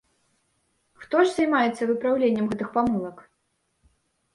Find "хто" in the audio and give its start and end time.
1.03-1.15